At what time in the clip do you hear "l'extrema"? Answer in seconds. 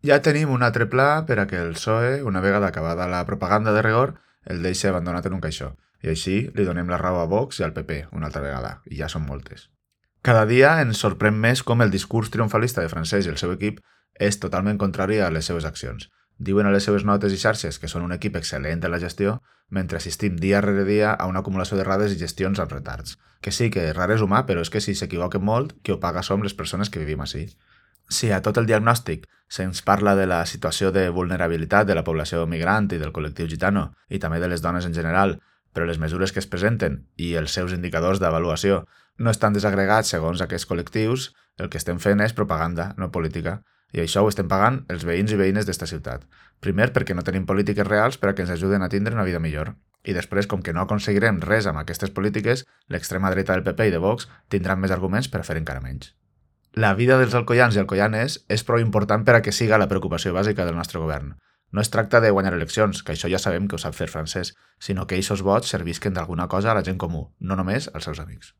52.88-53.34